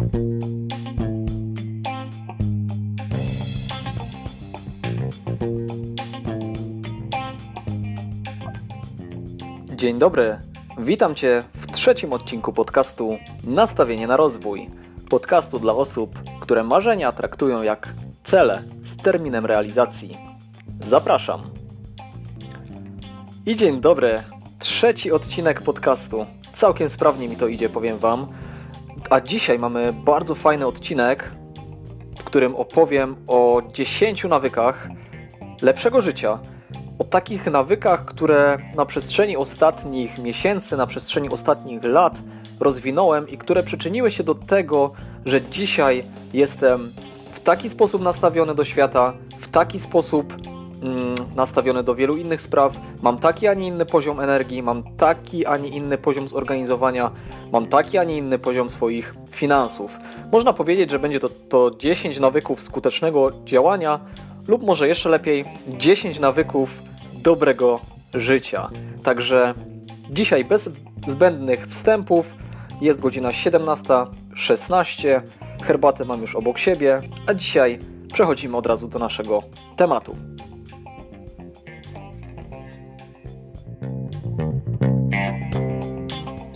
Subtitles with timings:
[0.00, 0.08] Dzień
[9.98, 10.38] dobry.
[10.78, 14.70] Witam Cię w trzecim odcinku podcastu Nastawienie na rozwój.
[15.08, 17.88] Podcastu dla osób, które marzenia traktują jak
[18.24, 20.18] cele z terminem realizacji.
[20.88, 21.40] Zapraszam.
[23.46, 24.22] I dzień dobry.
[24.58, 26.26] Trzeci odcinek podcastu.
[26.52, 28.26] Całkiem sprawnie mi to idzie, powiem Wam.
[29.10, 31.30] A dzisiaj mamy bardzo fajny odcinek,
[32.18, 34.88] w którym opowiem o 10 nawykach
[35.62, 36.38] lepszego życia.
[36.98, 42.18] O takich nawykach, które na przestrzeni ostatnich miesięcy, na przestrzeni ostatnich lat
[42.60, 44.92] rozwinąłem i które przyczyniły się do tego,
[45.24, 46.92] że dzisiaj jestem
[47.32, 50.34] w taki sposób nastawiony do świata, w taki sposób
[51.36, 55.56] nastawiony do wielu innych spraw, mam taki, a nie inny poziom energii, mam taki, a
[55.56, 57.10] nie inny poziom zorganizowania,
[57.52, 59.98] mam taki, a nie inny poziom swoich finansów.
[60.32, 64.00] Można powiedzieć, że będzie to, to 10 nawyków skutecznego działania,
[64.48, 66.82] lub może jeszcze lepiej 10 nawyków
[67.14, 67.80] dobrego
[68.14, 68.70] życia.
[69.04, 69.54] Także
[70.10, 70.70] dzisiaj bez
[71.06, 72.34] zbędnych wstępów
[72.80, 75.20] jest godzina 17.16.
[75.62, 77.78] Herbatę mam już obok siebie, a dzisiaj
[78.12, 79.42] przechodzimy od razu do naszego
[79.76, 80.16] tematu.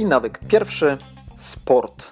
[0.04, 0.98] I nawyk pierwszy
[1.36, 2.10] sport.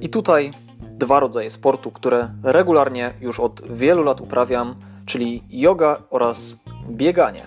[0.00, 4.74] I tutaj dwa rodzaje sportu, które regularnie już od wielu lat uprawiam,
[5.06, 6.54] czyli yoga oraz
[6.90, 7.46] bieganie.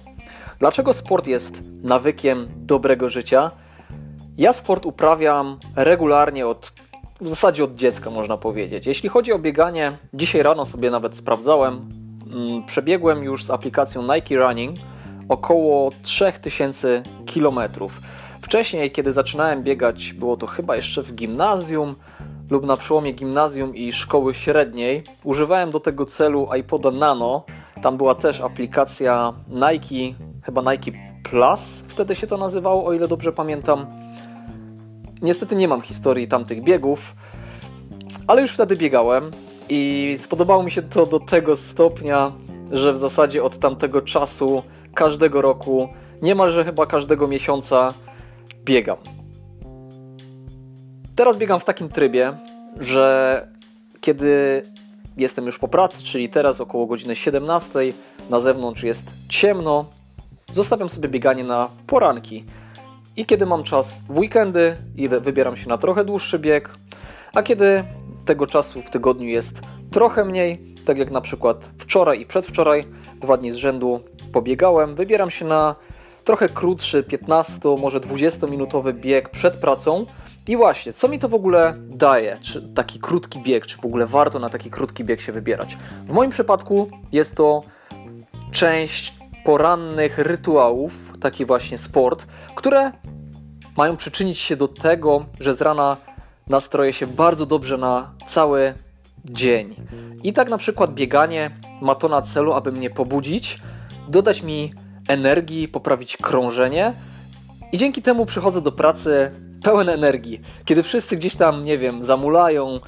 [0.59, 3.51] Dlaczego sport jest nawykiem dobrego życia?
[4.37, 6.73] Ja sport uprawiam regularnie od
[7.21, 8.85] w zasadzie od dziecka można powiedzieć.
[8.85, 11.89] Jeśli chodzi o bieganie, dzisiaj rano sobie nawet sprawdzałem,
[12.33, 14.77] mm, przebiegłem już z aplikacją Nike Running
[15.29, 17.59] około 3000 km.
[18.51, 21.95] Wcześniej, kiedy zaczynałem biegać, było to chyba jeszcze w gimnazjum
[22.49, 25.03] lub na przełomie gimnazjum i szkoły średniej.
[25.23, 27.45] Używałem do tego celu iPoda Nano.
[27.81, 30.91] Tam była też aplikacja Nike chyba Nike
[31.23, 33.85] Plus wtedy się to nazywało, o ile dobrze pamiętam.
[35.21, 37.15] Niestety nie mam historii tamtych biegów,
[38.27, 39.31] ale już wtedy biegałem
[39.69, 42.31] i spodobało mi się to do tego stopnia,
[42.71, 44.63] że w zasadzie od tamtego czasu,
[44.93, 45.89] każdego roku,
[46.21, 47.93] niemalże chyba każdego miesiąca
[48.55, 48.97] biegam.
[51.15, 52.37] Teraz biegam w takim trybie,
[52.79, 53.47] że
[54.01, 54.63] kiedy
[55.17, 57.69] jestem już po pracy, czyli teraz około godziny 17,
[58.29, 59.85] na zewnątrz jest ciemno,
[60.51, 62.45] zostawiam sobie bieganie na poranki.
[63.17, 66.69] I kiedy mam czas w weekendy, idę, wybieram się na trochę dłuższy bieg,
[67.33, 67.83] a kiedy
[68.25, 72.87] tego czasu w tygodniu jest trochę mniej, tak jak na przykład wczoraj i przedwczoraj,
[73.21, 74.01] dwa dni z rzędu
[74.31, 75.75] pobiegałem, wybieram się na
[76.23, 80.05] trochę krótszy, 15, może 20-minutowy bieg przed pracą.
[80.47, 82.37] I właśnie, co mi to w ogóle daje?
[82.41, 85.77] Czy taki krótki bieg, czy w ogóle warto na taki krótki bieg się wybierać?
[86.07, 87.63] W moim przypadku jest to
[88.51, 92.91] część porannych rytuałów, taki właśnie sport, które
[93.77, 95.97] mają przyczynić się do tego, że z rana
[96.47, 98.73] nastroję się bardzo dobrze na cały
[99.25, 99.75] dzień.
[100.23, 101.51] I tak na przykład bieganie
[101.81, 103.59] ma to na celu, aby mnie pobudzić,
[104.07, 104.73] dodać mi
[105.07, 106.93] energii, poprawić krążenie
[107.71, 109.31] i dzięki temu przychodzę do pracy
[109.63, 110.41] pełen energii.
[110.65, 112.79] Kiedy wszyscy gdzieś tam, nie wiem, zamulają,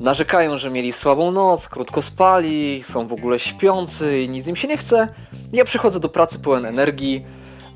[0.00, 4.68] narzekają, że mieli słabą noc, krótko spali, są w ogóle śpiący i nic im się
[4.68, 5.08] nie chce,
[5.52, 7.26] ja przychodzę do pracy pełen energii,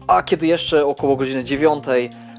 [0.06, 1.84] a kiedy jeszcze około godziny 9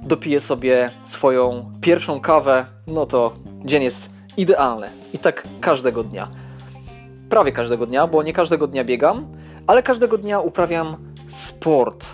[0.01, 3.33] dopiję sobie swoją pierwszą kawę, no to
[3.65, 4.89] dzień jest idealny.
[5.13, 6.27] I tak każdego dnia.
[7.29, 9.27] Prawie każdego dnia, bo nie każdego dnia biegam,
[9.67, 10.95] ale każdego dnia uprawiam
[11.31, 12.05] sport.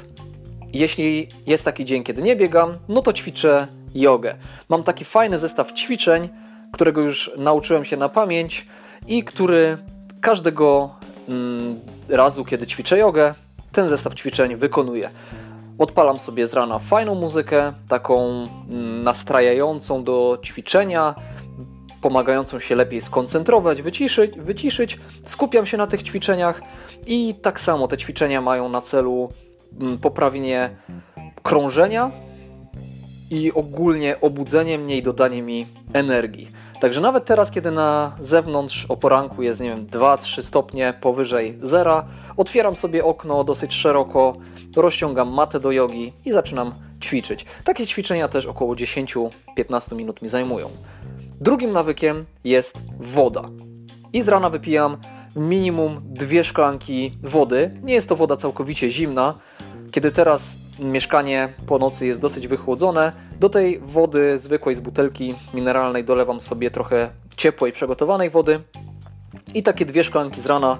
[0.73, 4.35] Jeśli jest taki dzień, kiedy nie biegam, no to ćwiczę jogę.
[4.69, 6.29] Mam taki fajny zestaw ćwiczeń,
[6.73, 8.67] którego już nauczyłem się na pamięć
[9.07, 9.77] i który
[10.21, 10.95] każdego
[11.29, 11.79] mm,
[12.09, 13.33] razu, kiedy ćwiczę jogę,
[13.71, 15.09] ten zestaw ćwiczeń wykonuję.
[15.79, 21.15] Odpalam sobie z rana fajną muzykę, taką mm, nastrajającą do ćwiczenia,
[22.01, 24.99] pomagającą się lepiej skoncentrować, wyciszyć, wyciszyć.
[25.25, 26.61] Skupiam się na tych ćwiczeniach
[27.07, 29.29] i tak samo te ćwiczenia mają na celu
[29.81, 30.69] mm, poprawienie
[31.43, 32.11] krążenia
[33.31, 36.47] i ogólnie obudzenie mnie i dodanie mi energii.
[36.79, 42.05] Także nawet teraz, kiedy na zewnątrz o poranku jest, nie wiem, 2-3 stopnie powyżej zera,
[42.37, 44.37] otwieram sobie okno dosyć szeroko,
[44.75, 46.71] rozciągam matę do jogi i zaczynam
[47.01, 47.45] ćwiczyć.
[47.63, 50.69] Takie ćwiczenia też około 10-15 minut mi zajmują.
[51.41, 53.49] Drugim nawykiem jest woda.
[54.13, 54.97] I z rana wypijam
[55.35, 57.79] minimum dwie szklanki wody.
[57.83, 59.33] Nie jest to woda całkowicie zimna.
[59.91, 66.03] Kiedy teraz mieszkanie po nocy jest dosyć wychłodzone, do tej wody zwykłej z butelki mineralnej
[66.03, 68.59] dolewam sobie trochę ciepłej, przygotowanej wody
[69.53, 70.77] i takie dwie szklanki z rana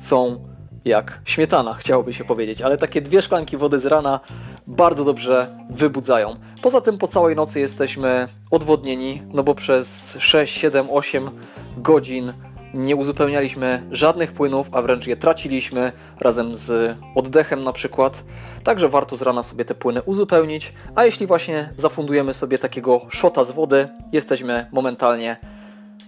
[0.00, 0.42] są
[0.84, 4.20] jak śmietana, chciałoby się powiedzieć, ale takie dwie szklanki wody z rana
[4.66, 6.36] bardzo dobrze wybudzają.
[6.62, 11.30] Poza tym po całej nocy jesteśmy odwodnieni, no bo przez 6, 7, 8
[11.76, 12.32] godzin
[12.74, 18.24] nie uzupełnialiśmy żadnych płynów, a wręcz je traciliśmy razem z oddechem na przykład.
[18.64, 23.44] Także warto z rana sobie te płyny uzupełnić, a jeśli właśnie zafundujemy sobie takiego szota
[23.44, 25.36] z wody, jesteśmy momentalnie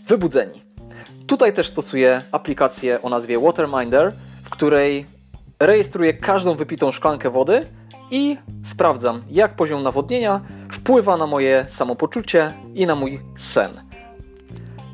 [0.07, 0.63] wybudzeni.
[1.27, 4.13] Tutaj też stosuję aplikację o nazwie Waterminder,
[4.45, 5.07] w której
[5.61, 7.67] rejestruję każdą wypitą szklankę wody
[8.11, 10.41] i sprawdzam, jak poziom nawodnienia
[10.73, 13.71] wpływa na moje samopoczucie i na mój sen.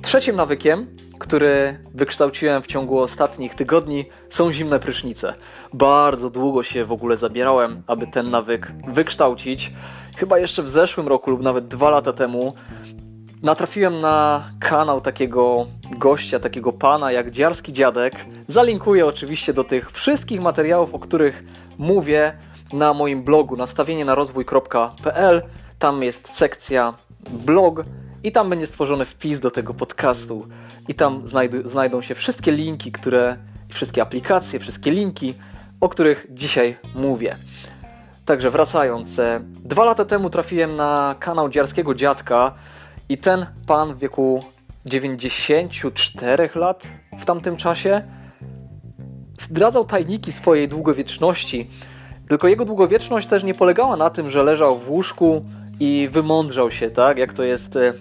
[0.03, 0.87] Trzecim nawykiem,
[1.19, 5.35] który wykształciłem w ciągu ostatnich tygodni, są zimne prysznice.
[5.73, 9.73] Bardzo długo się w ogóle zabierałem, aby ten nawyk wykształcić.
[10.17, 12.55] Chyba jeszcze w zeszłym roku lub nawet dwa lata temu
[13.43, 15.67] natrafiłem na kanał takiego
[15.99, 18.15] gościa, takiego pana jak Dziarski Dziadek.
[18.49, 21.45] Zalinkuję oczywiście do tych wszystkich materiałów, o których
[21.79, 22.39] mówię
[22.75, 25.43] na moim blogu nastawienie na rozwój.pl.
[25.79, 26.95] Tam jest sekcja
[27.31, 27.85] blog
[28.25, 30.49] i tam będzie stworzony wpis do tego podcastu.
[30.89, 33.37] I tam znajdu, znajdą się wszystkie linki, które,
[33.69, 35.35] wszystkie aplikacje, wszystkie linki,
[35.81, 37.37] o których dzisiaj mówię.
[38.25, 42.55] Także wracając, e, dwa lata temu trafiłem na kanał Dziarskiego Dziadka
[43.09, 44.45] i ten pan w wieku
[44.87, 46.89] 94 lat
[47.19, 48.03] w tamtym czasie
[49.41, 51.71] zdradzał tajniki swojej długowieczności.
[52.29, 55.45] Tylko jego długowieczność też nie polegała na tym, że leżał w łóżku
[55.81, 57.19] i wymądrzał się, tak?
[57.19, 57.93] Jak to jest, e,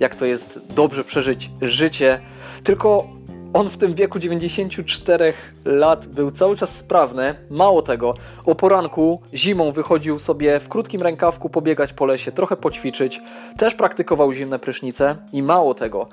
[0.00, 2.20] jak to jest dobrze przeżyć życie.
[2.64, 3.18] Tylko
[3.52, 5.32] on w tym wieku 94
[5.64, 7.34] lat był cały czas sprawny.
[7.50, 8.14] Mało tego,
[8.46, 13.20] o poranku zimą wychodził sobie w krótkim rękawku pobiegać po lesie, trochę poćwiczyć.
[13.56, 16.08] Też praktykował zimne prysznice i mało tego.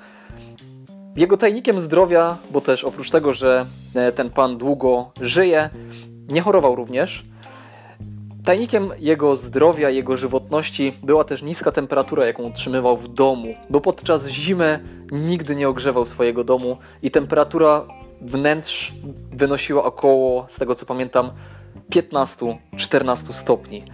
[1.16, 5.70] Jego tajnikiem zdrowia, bo też oprócz tego, że e, ten pan długo żyje,
[6.28, 7.24] nie chorował również.
[8.44, 14.28] Tajnikiem jego zdrowia, jego żywotności była też niska temperatura, jaką utrzymywał w domu, bo podczas
[14.28, 14.80] zimy
[15.12, 17.84] nigdy nie ogrzewał swojego domu i temperatura
[18.20, 18.92] wnętrz
[19.32, 21.30] wynosiła około, z tego co pamiętam,
[21.90, 23.84] 15-14 stopni.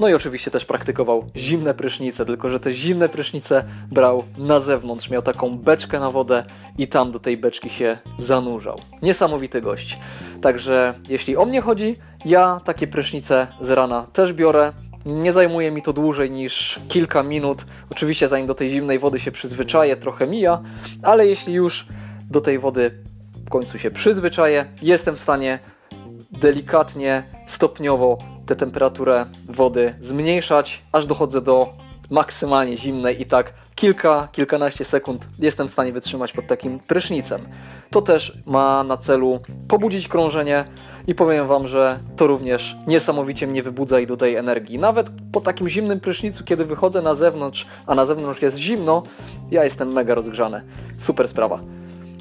[0.00, 5.10] No i oczywiście też praktykował zimne prysznice, tylko że te zimne prysznice brał na zewnątrz.
[5.10, 6.44] Miał taką beczkę na wodę
[6.78, 8.78] i tam do tej beczki się zanurzał.
[9.02, 9.98] Niesamowity gość.
[10.42, 14.72] Także jeśli o mnie chodzi, ja takie prysznice z rana też biorę.
[15.06, 17.66] Nie zajmuje mi to dłużej niż kilka minut.
[17.90, 20.62] Oczywiście zanim do tej zimnej wody się przyzwyczaję, trochę mija,
[21.02, 21.86] ale jeśli już
[22.30, 22.90] do tej wody
[23.46, 25.58] w końcu się przyzwyczaję, jestem w stanie
[26.32, 28.18] delikatnie, stopniowo
[28.50, 31.72] tę temperaturę wody zmniejszać, aż dochodzę do
[32.10, 37.40] maksymalnie zimnej i tak kilka, kilkanaście sekund jestem w stanie wytrzymać pod takim prysznicem.
[37.90, 40.64] To też ma na celu pobudzić krążenie
[41.06, 44.78] i powiem Wam, że to również niesamowicie mnie wybudza i dodaje energii.
[44.78, 49.02] Nawet po takim zimnym prysznicu, kiedy wychodzę na zewnątrz, a na zewnątrz jest zimno,
[49.50, 50.62] ja jestem mega rozgrzany.
[50.98, 51.60] Super sprawa.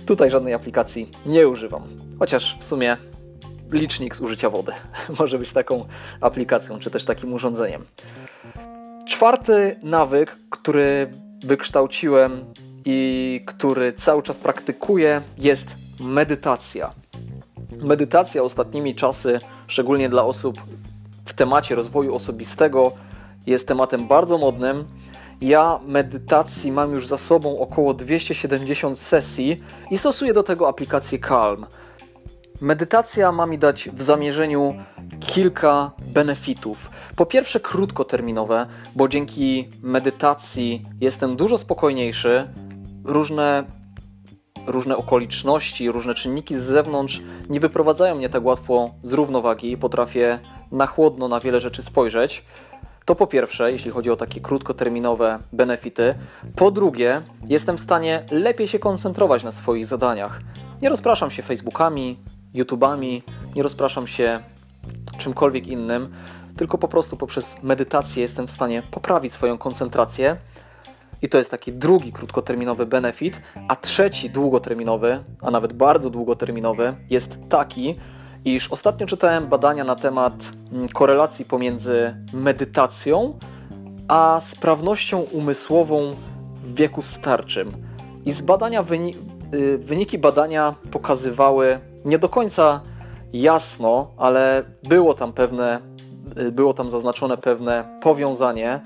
[0.06, 1.82] Tutaj żadnej aplikacji nie używam.
[2.20, 2.98] Chociaż w sumie
[3.72, 4.72] licznik zużycia wody
[5.20, 5.86] może być taką
[6.22, 7.86] aplikacją, czy też takim urządzeniem.
[9.08, 11.12] Czwarty nawyk, który
[11.44, 12.46] wykształciłem
[12.86, 15.68] i który cały czas praktykuję, jest
[16.00, 16.92] medytacja.
[17.78, 20.62] Medytacja ostatnimi czasy, szczególnie dla osób
[21.26, 22.92] w temacie rozwoju osobistego,
[23.48, 24.86] jest tematem bardzo modnym.
[25.42, 31.66] Ja medytacji mam już za sobą około 270 sesji i stosuję do tego aplikację Calm.
[32.62, 34.76] Medytacja ma mi dać w zamierzeniu
[35.20, 36.90] kilka benefitów.
[37.16, 42.48] Po pierwsze, krótkoterminowe, bo dzięki medytacji jestem dużo spokojniejszy.
[43.04, 43.64] Różne,
[44.68, 49.78] różne okoliczności, różne czynniki z zewnątrz nie wyprowadzają mnie tak łatwo z równowagi.
[49.78, 50.40] Potrafię
[50.72, 52.46] na chłodno na wiele rzeczy spojrzeć.
[53.06, 56.16] To po pierwsze, jeśli chodzi o takie krótkoterminowe benefity.
[56.56, 60.42] Po drugie, jestem w stanie lepiej się koncentrować na swoich zadaniach.
[60.82, 62.18] Nie rozpraszam się Facebookami,
[62.54, 63.24] YouTubami,
[63.56, 64.44] nie rozpraszam się
[65.18, 66.14] czymkolwiek innym,
[66.58, 70.38] tylko po prostu poprzez medytację jestem w stanie poprawić swoją koncentrację.
[71.22, 77.38] I to jest taki drugi krótkoterminowy benefit, a trzeci długoterminowy, a nawet bardzo długoterminowy jest
[77.50, 77.96] taki,
[78.46, 80.34] iż ostatnio czytałem badania na temat
[80.72, 83.40] mm, korelacji pomiędzy medytacją
[84.08, 86.16] a sprawnością umysłową
[86.64, 87.72] w wieku starczym.
[88.26, 89.16] I z badania wyni
[89.54, 92.82] y, wyniki badania pokazywały nie do końca
[93.34, 95.80] jasno, ale było tam pewne
[96.52, 98.80] było tam zaznaczone pewne powiązanie,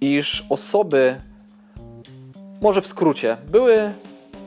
[0.00, 1.16] iż osoby,
[2.60, 3.92] może w skrócie, były,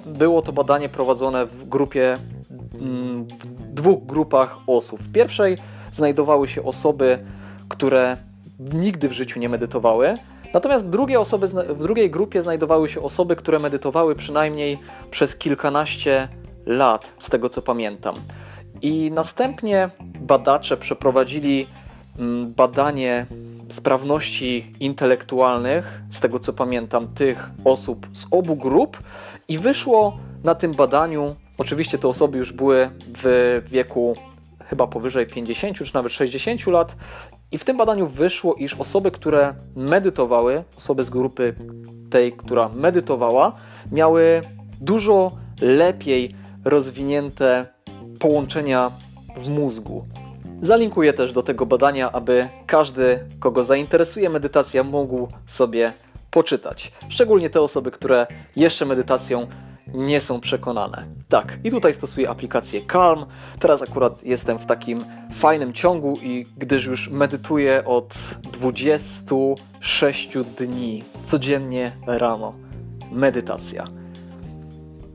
[0.06, 2.18] było to badanie prowadzone w grupie,
[2.82, 5.00] mm, w dwóch grupach osób.
[5.00, 5.58] W pierwszej
[5.94, 7.20] znajdowały się osoby,
[7.70, 8.18] które
[8.74, 10.18] nigdy w życiu nie medytowały,
[10.54, 14.80] Natomiast w drugiej, osoby, w drugiej grupie znajdowały się osoby, które medytowały przynajmniej
[15.12, 16.28] przez kilkanaście
[16.68, 18.16] lat, z tego co pamiętam.
[18.82, 21.68] I następnie badacze przeprowadzili
[22.20, 23.26] mm, badanie
[23.70, 28.98] sprawności intelektualnych, z tego co pamiętam, tych osób z obu grup,
[29.48, 32.90] i wyszło na tym badaniu, oczywiście te osoby już były
[33.24, 34.16] w wieku
[34.66, 36.96] chyba powyżej 50 czy nawet 60 lat,
[37.52, 41.56] i w tym badaniu wyszło, iż osoby, które medytowały, osoby z grupy
[42.10, 43.56] tej, która medytowała,
[43.92, 44.42] miały
[44.82, 45.32] dużo
[45.62, 46.36] lepiej
[46.70, 47.66] rozwinięte
[48.20, 48.92] połączenia
[49.38, 50.06] w mózgu.
[50.62, 55.94] Zalinkuję też do tego badania, aby każdy, kogo zainteresuje medytacja, mógł sobie
[56.32, 56.92] poczytać.
[57.10, 59.48] Szczególnie te osoby, które jeszcze medytacją
[59.94, 61.06] nie są przekonane.
[61.30, 63.26] Tak, i tutaj stosuję aplikację Calm.
[63.60, 68.18] Teraz akurat jestem w takim fajnym ciągu i gdyż już medytuję od
[68.52, 72.54] 26 dni codziennie rano.
[73.12, 73.88] Medytacja.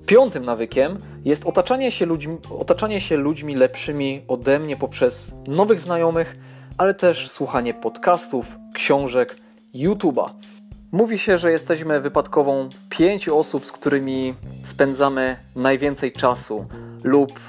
[0.06, 6.36] Piątym nawykiem jest otaczanie się, ludźmi, otaczanie się ludźmi lepszymi ode mnie poprzez nowych znajomych,
[6.78, 9.36] ale też słuchanie podcastów, książek,
[9.74, 10.30] YouTube'a.
[10.92, 16.66] Mówi się, że jesteśmy wypadkową pięciu osób, z którymi spędzamy najwięcej czasu,
[17.04, 17.40] lub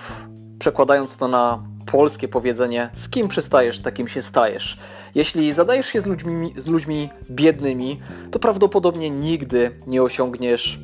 [0.59, 4.77] przekładając to na polskie powiedzenie, z kim przystajesz, takim się stajesz.
[5.15, 7.99] Jeśli zadajesz się z ludźmi, z ludźmi biednymi,
[8.31, 10.79] to prawdopodobnie nigdy nie osiągniesz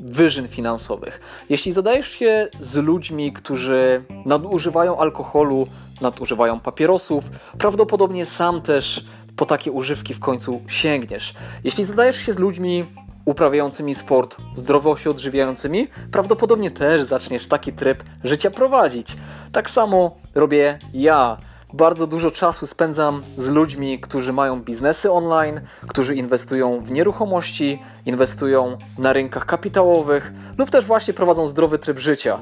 [0.00, 1.20] wyżyn finansowych.
[1.48, 5.66] Jeśli zadajesz się z ludźmi, którzy nadużywają alkoholu,
[6.00, 7.24] nadużywają papierosów,
[7.58, 9.04] prawdopodobnie sam też
[9.36, 11.34] po takie używki w końcu sięgniesz.
[11.64, 12.84] Jeśli zadajesz się z ludźmi
[13.24, 19.16] uprawiającymi sport, zdrowo się odżywiającymi, prawdopodobnie też zaczniesz taki tryb życia prowadzić.
[19.52, 21.36] Tak samo robię ja.
[21.72, 28.76] Bardzo dużo czasu spędzam z ludźmi, którzy mają biznesy online, którzy inwestują w nieruchomości, inwestują
[28.98, 32.38] na rynkach kapitałowych lub też właśnie prowadzą zdrowy tryb życia.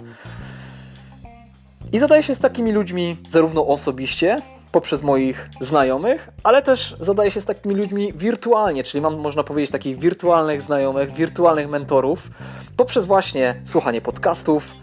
[1.92, 4.42] I zadaję się z takimi ludźmi zarówno osobiście,
[4.72, 9.70] poprzez moich znajomych, ale też zadaję się z takimi ludźmi wirtualnie, czyli mam, można powiedzieć,
[9.70, 12.30] takich wirtualnych znajomych, wirtualnych mentorów,
[12.76, 14.74] poprzez właśnie słuchanie podcastów,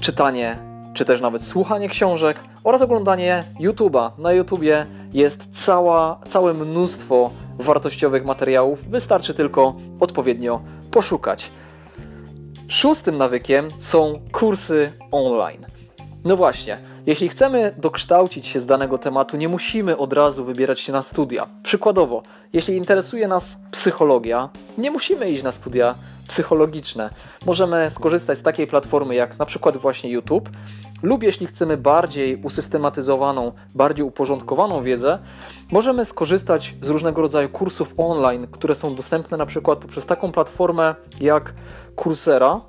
[0.00, 4.10] czytanie, czy też nawet słuchanie książek oraz oglądanie YouTube'a.
[4.18, 10.60] Na YouTubie jest cała, całe mnóstwo wartościowych materiałów, wystarczy tylko odpowiednio
[10.90, 11.50] poszukać.
[12.68, 15.66] Szóstym nawykiem są kursy online.
[16.24, 20.92] No właśnie, jeśli chcemy dokształcić się z danego tematu, nie musimy od razu wybierać się
[20.92, 21.46] na studia.
[21.62, 22.22] Przykładowo,
[22.52, 24.48] jeśli interesuje nas psychologia,
[24.78, 25.94] nie musimy iść na studia
[26.28, 27.10] psychologiczne.
[27.46, 30.50] Możemy skorzystać z takiej platformy jak na przykład właśnie YouTube,
[31.02, 35.18] lub jeśli chcemy bardziej usystematyzowaną, bardziej uporządkowaną wiedzę,
[35.72, 40.94] możemy skorzystać z różnego rodzaju kursów online, które są dostępne na przykład poprzez taką platformę
[41.20, 41.54] jak
[42.02, 42.60] Coursera.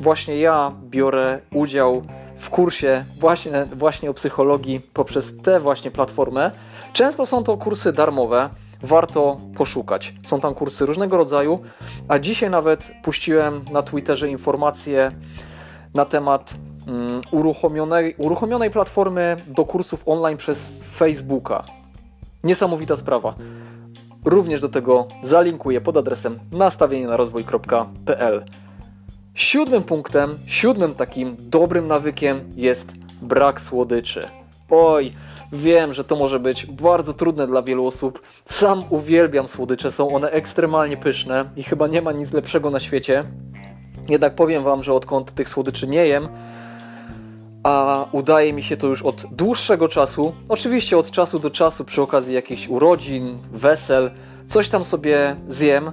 [0.00, 2.02] Właśnie ja biorę udział
[2.38, 6.50] w kursie właśnie, właśnie o psychologii poprzez tę właśnie platformę.
[6.92, 8.50] Często są to kursy darmowe,
[8.82, 10.14] warto poszukać.
[10.22, 11.60] Są tam kursy różnego rodzaju,
[12.08, 15.12] a dzisiaj nawet puściłem na Twitterze informacje
[15.94, 16.54] na temat
[16.86, 21.64] um, uruchomionej, uruchomionej platformy do kursów online przez Facebooka.
[22.44, 23.34] Niesamowita sprawa.
[24.24, 28.44] Również do tego zalinkuję pod adresem nastawienie na rozwój.pl.
[29.34, 32.92] Siódmym punktem, siódmym takim dobrym nawykiem jest
[33.22, 34.28] brak słodyczy.
[34.70, 35.12] Oj,
[35.52, 38.22] wiem, że to może być bardzo trudne dla wielu osób.
[38.44, 43.24] Sam uwielbiam słodycze, są one ekstremalnie pyszne i chyba nie ma nic lepszego na świecie.
[44.08, 46.28] Jednak powiem Wam, że odkąd tych słodyczy nie jem,
[47.62, 52.02] a udaje mi się to już od dłuższego czasu, oczywiście od czasu do czasu przy
[52.02, 54.10] okazji jakichś urodzin, wesel,
[54.46, 55.92] coś tam sobie zjem,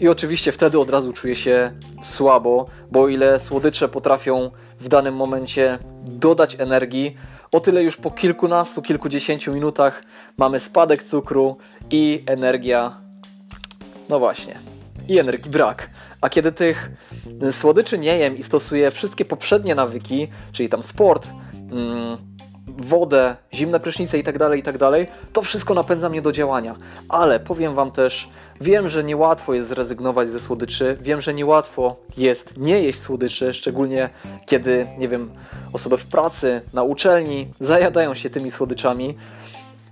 [0.00, 1.72] i oczywiście wtedy od razu czuję się
[2.02, 7.16] słabo, bo o ile słodycze potrafią w danym momencie dodać energii,
[7.56, 10.02] o tyle już po kilkunastu, kilkudziesięciu minutach
[10.38, 11.56] mamy spadek cukru
[11.90, 13.00] i energia.
[14.08, 14.58] No właśnie,
[15.08, 15.90] i energii brak.
[16.20, 16.90] A kiedy tych
[17.50, 22.16] słodyczy nie jem i stosuję wszystkie poprzednie nawyki, czyli tam sport, mm,
[22.66, 24.78] wodę, zimne prysznice tak tak
[25.32, 26.74] to wszystko napędza mnie do działania.
[27.08, 28.28] Ale powiem Wam też,
[28.60, 34.10] wiem, że niełatwo jest zrezygnować ze słodyczy, wiem, że niełatwo jest nie jeść słodyczy, szczególnie
[34.46, 35.30] kiedy, nie wiem,
[35.72, 39.16] osoby w pracy, na uczelni zajadają się tymi słodyczami.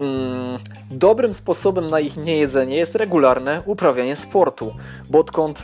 [0.00, 0.58] Mm,
[0.90, 4.74] dobrym sposobem na ich niejedzenie jest regularne uprawianie sportu,
[5.10, 5.62] bo odkąd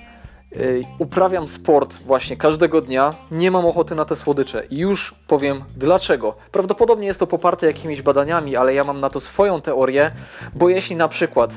[0.99, 4.67] uprawiam sport właśnie każdego dnia, nie mam ochoty na te słodycze.
[4.71, 6.35] I już powiem dlaczego.
[6.53, 10.11] Prawdopodobnie jest to poparte jakimiś badaniami, ale ja mam na to swoją teorię,
[10.55, 11.51] bo jeśli na przykład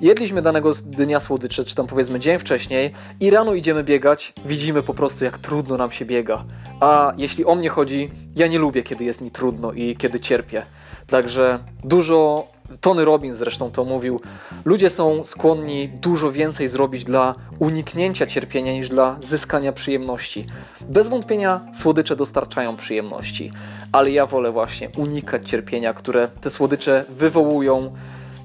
[0.00, 4.94] jedliśmy danego dnia słodycze, czy tam powiedzmy dzień wcześniej i rano idziemy biegać, widzimy po
[4.94, 6.44] prostu jak trudno nam się biega.
[6.80, 10.62] A jeśli o mnie chodzi, ja nie lubię kiedy jest mi trudno i kiedy cierpię.
[11.06, 12.48] Także dużo,
[12.80, 14.20] Tony Robbins zresztą to mówił,
[14.64, 20.46] ludzie są skłonni dużo więcej zrobić dla uniknięcia cierpienia niż dla zyskania przyjemności.
[20.80, 23.52] Bez wątpienia słodycze dostarczają przyjemności,
[23.92, 27.92] ale ja wolę właśnie unikać cierpienia, które te słodycze wywołują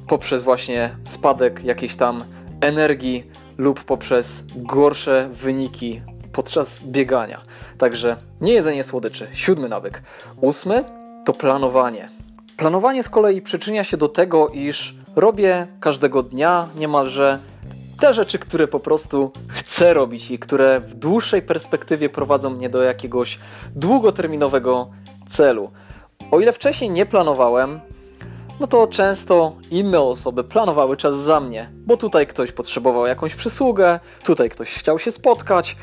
[0.07, 2.23] poprzez właśnie spadek jakiejś tam
[2.61, 3.23] energii
[3.57, 7.41] lub poprzez gorsze wyniki podczas biegania.
[7.77, 9.27] Także nie jedzenie słodyczy.
[9.33, 10.01] Siódmy nawyk.
[10.41, 10.83] Ósmy
[11.25, 12.09] to planowanie.
[12.59, 17.39] Planowanie z kolei przyczynia się do tego, iż robię każdego dnia niemalże
[17.99, 22.83] te rzeczy, które po prostu chcę robić i które w dłuższej perspektywie prowadzą mnie do
[22.83, 23.39] jakiegoś
[23.75, 24.89] długoterminowego
[25.29, 25.71] celu.
[26.31, 27.79] O ile wcześniej nie planowałem,
[28.59, 33.99] no to często inne osoby planowały czas za mnie, bo tutaj ktoś potrzebował jakąś przysługę,
[34.23, 35.77] tutaj ktoś chciał się spotkać,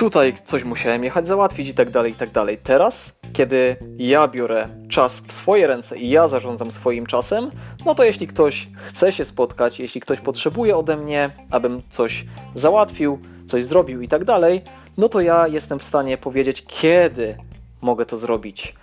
[0.00, 2.58] tutaj coś musiałem jechać załatwić i tak dalej, i tak dalej.
[2.62, 7.50] Teraz, kiedy ja biorę czas w swoje ręce i ja zarządzam swoim czasem,
[7.86, 13.18] no to jeśli ktoś chce się spotkać, jeśli ktoś potrzebuje ode mnie, abym coś załatwił,
[13.46, 14.62] coś zrobił i tak dalej,
[14.98, 17.36] no to ja jestem w stanie powiedzieć, kiedy
[17.82, 18.74] mogę to zrobić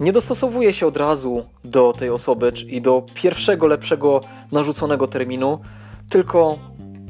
[0.00, 4.20] nie dostosowuję się od razu do tej osoby i do pierwszego lepszego
[4.52, 5.58] narzuconego terminu,
[6.08, 6.58] tylko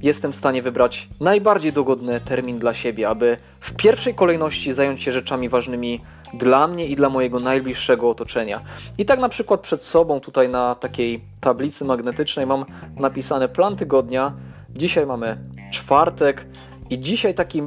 [0.03, 5.13] jestem w stanie wybrać najbardziej dogodny termin dla siebie, aby w pierwszej kolejności zająć się
[5.13, 6.01] rzeczami ważnymi
[6.35, 8.61] dla mnie i dla mojego najbliższego otoczenia.
[8.99, 12.65] I tak na przykład przed sobą tutaj na takiej tablicy magnetycznej mam
[12.97, 14.33] napisane plan tygodnia.
[14.71, 15.39] Dzisiaj mamy
[15.73, 16.47] czwartek
[16.91, 17.67] i dzisiaj takim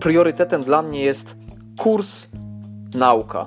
[0.00, 1.36] priorytetem dla mnie jest
[1.78, 2.28] kurs
[2.94, 3.46] nauka.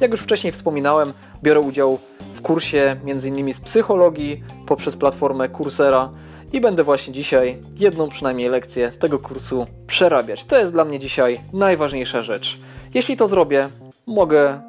[0.00, 1.98] Jak już wcześniej wspominałem, biorę udział
[2.34, 3.54] w kursie m.in.
[3.54, 6.10] z psychologii poprzez platformę Coursera
[6.52, 10.44] i będę właśnie dzisiaj jedną przynajmniej lekcję tego kursu przerabiać.
[10.44, 12.58] To jest dla mnie dzisiaj najważniejsza rzecz.
[12.94, 13.68] Jeśli to zrobię,
[14.06, 14.60] mogę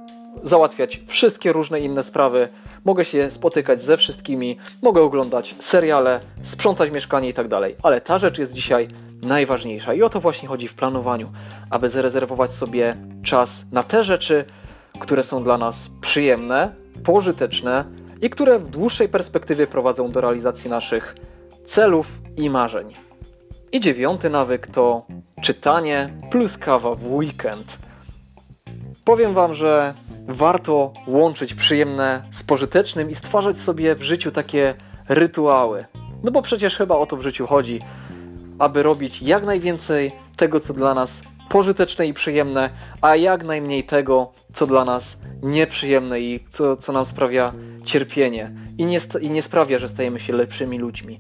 [0.44, 2.50] załatwiać wszystkie różne inne sprawy,
[2.86, 7.76] mogę się spotykać ze wszystkimi, mogę oglądać seriale, sprzątać mieszkanie i tak dalej.
[7.84, 8.88] Ale ta rzecz jest dzisiaj
[9.22, 11.32] najważniejsza i o to właśnie chodzi w planowaniu,
[11.70, 14.46] aby zarezerwować sobie czas na te rzeczy,
[15.00, 17.86] które są dla nas przyjemne, pożyteczne
[18.22, 21.16] i które w dłuższej perspektywie prowadzą do realizacji naszych
[21.70, 22.94] celów i marzeń.
[23.72, 25.06] I dziewiąty nawyk to
[25.42, 27.78] czytanie plus kawa w weekend.
[29.06, 29.94] Powiem Wam, że
[30.28, 34.74] warto łączyć przyjemne z pożytecznym i stwarzać sobie w życiu takie
[35.10, 35.86] rytuały.
[36.24, 37.80] No bo przecież chyba o to w życiu chodzi,
[38.60, 42.70] aby robić jak najwięcej tego, co dla nas pożyteczne i przyjemne,
[43.02, 47.54] a jak najmniej tego, co dla nas nieprzyjemne i co, co nam sprawia
[47.86, 51.20] cierpienie i nie, i nie sprawia, że stajemy się lepszymi ludźmi.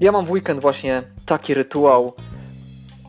[0.00, 2.12] Ja mam w weekend właśnie taki rytuał,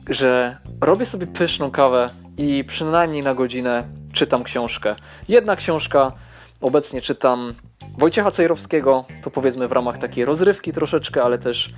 [0.10, 4.96] że robię sobie pyszną kawę i przynajmniej na godzinę czytam książkę.
[5.30, 6.12] Jedna książka,
[6.62, 7.54] obecnie czytam
[7.98, 11.74] Wojciecha Cejrowskiego, to powiedzmy w ramach takiej rozrywki troszeczkę, ale też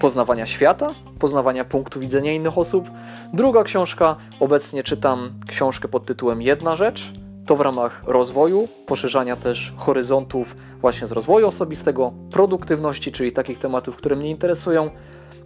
[0.00, 0.86] poznawania świata,
[1.18, 2.90] poznawania punktu widzenia innych osób.
[3.32, 7.12] Druga książka, obecnie czytam książkę pod tytułem Jedna rzecz.
[7.46, 13.96] To w ramach rozwoju, poszerzania też horyzontów właśnie z rozwoju osobistego, produktywności, czyli takich tematów,
[13.96, 14.90] które mnie interesują.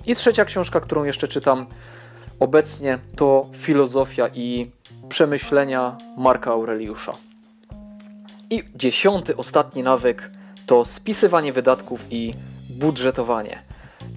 [0.07, 1.67] I trzecia książka, którą jeszcze czytam
[2.41, 4.71] obecnie, to Filozofia i
[5.09, 7.13] przemyślenia Marka Aureliusza.
[8.51, 10.31] I dziesiąty, ostatni nawyk
[10.67, 12.35] to spisywanie wydatków i
[12.71, 13.59] budżetowanie.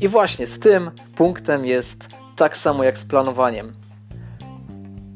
[0.02, 1.98] I właśnie z tym punktem jest
[2.36, 3.74] tak samo jak z planowaniem.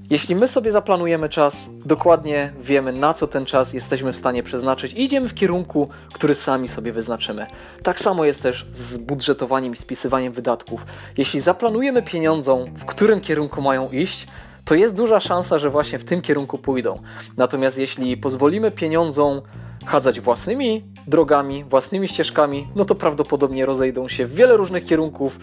[0.09, 4.93] Jeśli my sobie zaplanujemy czas, dokładnie wiemy na co ten czas jesteśmy w stanie przeznaczyć
[4.93, 7.47] i idziemy w kierunku, który sami sobie wyznaczymy.
[7.83, 10.85] Tak samo jest też z budżetowaniem i spisywaniem wydatków.
[11.17, 14.27] Jeśli zaplanujemy pieniądzom, w którym kierunku mają iść,
[14.65, 16.99] to jest duża szansa, że właśnie w tym kierunku pójdą.
[17.37, 19.41] Natomiast jeśli pozwolimy pieniądzom
[19.85, 25.39] chadzać własnymi drogami, własnymi ścieżkami, no to prawdopodobnie rozejdą się w wiele różnych kierunków,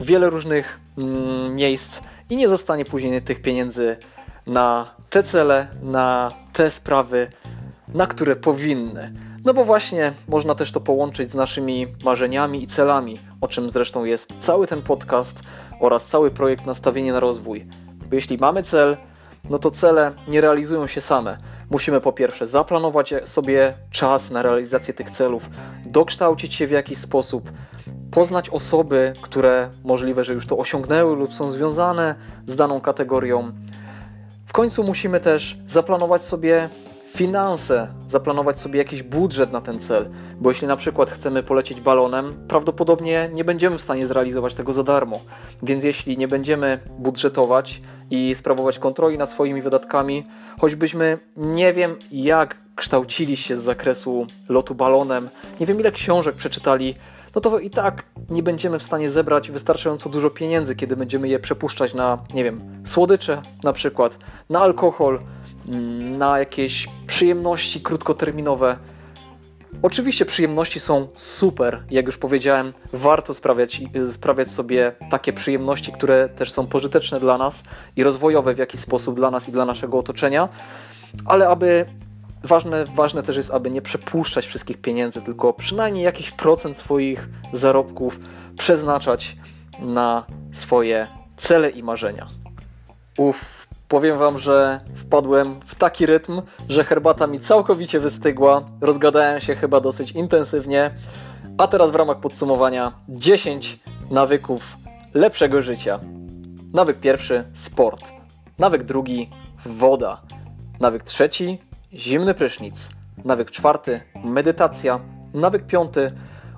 [0.00, 3.96] wiele różnych mm, miejsc i nie zostanie później tych pieniędzy
[4.46, 7.30] na te cele, na te sprawy,
[7.88, 9.12] na które powinny.
[9.44, 14.04] No bo właśnie można też to połączyć z naszymi marzeniami i celami, o czym zresztą
[14.04, 15.40] jest cały ten podcast
[15.80, 17.66] oraz cały projekt Nastawienie na rozwój.
[18.08, 18.96] Bo jeśli mamy cel,
[19.50, 21.38] no to cele nie realizują się same.
[21.70, 25.50] Musimy po pierwsze zaplanować sobie czas na realizację tych celów,
[25.86, 27.50] dokształcić się w jakiś sposób,
[28.14, 32.14] poznać osoby, które możliwe, że już to osiągnęły lub są związane
[32.46, 33.52] z daną kategorią.
[34.46, 36.68] W końcu musimy też zaplanować sobie
[37.14, 42.34] finanse, zaplanować sobie jakiś budżet na ten cel, bo jeśli na przykład chcemy polecieć balonem,
[42.48, 45.20] prawdopodobnie nie będziemy w stanie zrealizować tego za darmo.
[45.62, 50.24] Więc jeśli nie będziemy budżetować i sprawować kontroli nad swoimi wydatkami,
[50.60, 55.28] choćbyśmy nie wiem jak kształcili się z zakresu lotu balonem,
[55.60, 56.94] nie wiem ile książek przeczytali,
[57.34, 61.38] no to i tak nie będziemy w stanie zebrać wystarczająco dużo pieniędzy, kiedy będziemy je
[61.38, 64.18] przepuszczać na, nie wiem, słodycze na przykład,
[64.50, 65.20] na alkohol,
[65.68, 68.76] mm, na jakieś przyjemności krótkoterminowe.
[69.82, 76.52] Oczywiście przyjemności są super, jak już powiedziałem, warto sprawiać, sprawiać sobie takie przyjemności, które też
[76.52, 77.64] są pożyteczne dla nas
[77.96, 80.48] i rozwojowe w jakiś sposób dla nas i dla naszego otoczenia,
[81.24, 81.86] ale aby
[82.44, 88.20] ważne, ważne też jest, aby nie przepuszczać wszystkich pieniędzy, tylko przynajmniej jakiś procent swoich zarobków
[88.58, 89.36] przeznaczać
[89.78, 92.26] na swoje cele i marzenia.
[93.18, 99.54] Uff, powiem Wam, że wpadłem w taki rytm, że herbata mi całkowicie wystygła, rozgadałem się
[99.54, 100.90] chyba dosyć intensywnie,
[101.58, 103.78] a teraz w ramach podsumowania 10
[104.10, 104.76] nawyków
[105.14, 106.00] lepszego życia.
[106.72, 108.04] Nawyk pierwszy sport.
[108.58, 109.30] Nawyk drugi
[109.66, 110.20] woda.
[110.80, 111.58] Nawyk trzeci
[111.96, 112.88] zimny prysznic.
[113.24, 115.00] Nawyk czwarty medytacja.
[115.34, 116.12] Nawyk piąty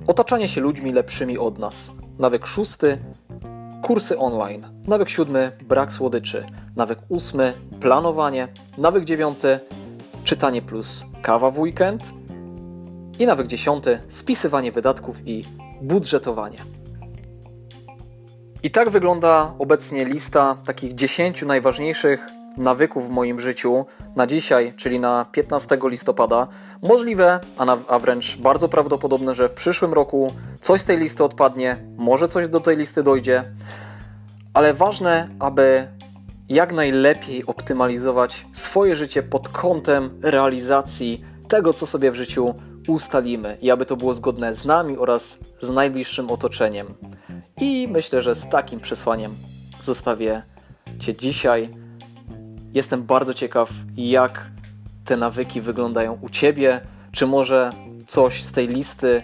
[0.07, 1.93] otaczanie się ludźmi lepszymi od nas.
[2.19, 2.99] Nawyk szósty
[3.83, 4.67] kursy online.
[4.89, 6.47] Nawyk siódmy brak słodyczy.
[6.77, 8.49] Nawyk ósmy planowanie.
[8.79, 9.61] Nawyk dziewiąty
[10.25, 12.03] czytanie plus kawa w weekend.
[13.19, 15.45] I nawyk dziesiąty spisywanie wydatków i
[15.83, 16.59] budżetowanie.
[18.63, 25.01] I tak wygląda obecnie lista takich 10 najważniejszych nawyków w moim życiu na dzisiaj, czyli
[25.01, 26.49] na 15 listopada.
[26.83, 31.25] Możliwe, a, na, a wręcz bardzo prawdopodobne, że w przyszłym roku coś z tej listy
[31.25, 33.45] odpadnie, może coś do tej listy dojdzie,
[34.55, 35.89] ale ważne, aby
[36.49, 42.55] jak najlepiej optymalizować swoje życie pod kątem realizacji tego, co sobie w życiu
[42.89, 46.87] ustalimy i aby to było zgodne z nami oraz z najbliższym otoczeniem.
[47.61, 49.35] I myślę, że z takim przesłaniem
[49.81, 50.43] zostawię
[50.99, 51.86] Cię dzisiaj.
[52.77, 54.47] Jestem bardzo ciekaw, jak
[55.05, 56.81] te nawyki wyglądają u Ciebie.
[57.13, 57.71] Czy może
[58.07, 59.23] coś z tej listy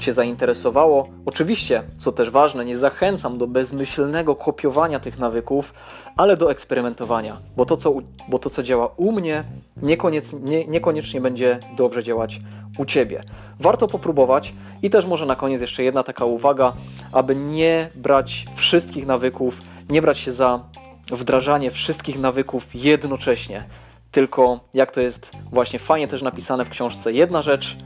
[0.00, 1.08] Cię zainteresowało?
[1.26, 5.74] Oczywiście, co też ważne, nie zachęcam do bezmyślnego kopiowania tych nawyków,
[6.16, 7.94] ale do eksperymentowania, bo to, co,
[8.28, 9.44] bo to, co działa u mnie,
[9.82, 12.40] niekoniecznie, nie, niekoniecznie będzie dobrze działać
[12.78, 13.24] u Ciebie.
[13.60, 16.72] Warto popróbować i też może na koniec jeszcze jedna taka uwaga,
[17.12, 20.60] aby nie brać wszystkich nawyków, nie brać się za
[21.06, 23.64] wdrażanie wszystkich nawyków jednocześnie.
[24.10, 27.76] Tylko jak to jest właśnie fajnie też napisane w książce, jedna rzecz,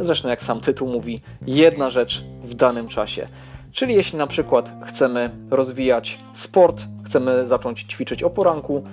[0.00, 3.28] zresztą jak sam tytuł mówi, jedna rzecz w danym czasie.
[3.72, 8.84] Czyli jeśli na przykład chcemy rozwijać sport, chcemy zacząć ćwiczyć o poranku,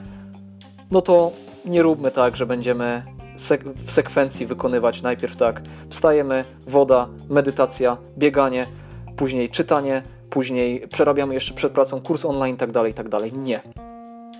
[0.91, 1.31] no to
[1.65, 3.03] nie róbmy tak, że będziemy
[3.35, 8.67] sek w sekwencji wykonywać najpierw tak, wstajemy, woda, medytacja, bieganie,
[9.15, 13.33] później czytanie, później przerabiamy jeszcze przed pracą kurs online i tak dalej, tak dalej.
[13.33, 13.61] Nie.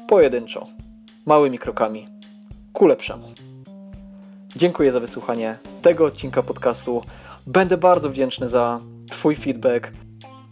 [0.08, 0.68] Pojedynczo.
[1.26, 2.08] Małymi krokami.
[2.74, 3.28] Ku lepszemu.
[4.56, 7.02] Dziękuję za wysłuchanie tego odcinka podcastu.
[7.48, 9.92] Będę bardzo wdzięczny za Twój feedback.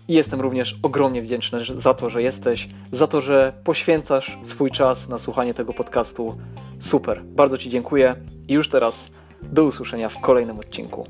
[0.07, 5.19] Jestem również ogromnie wdzięczny za to, że jesteś, za to, że poświęcasz swój czas na
[5.19, 6.37] słuchanie tego podcastu.
[6.79, 8.15] Super, bardzo Ci dziękuję
[8.47, 9.09] i już teraz
[9.43, 11.07] do usłyszenia w kolejnym odcinku.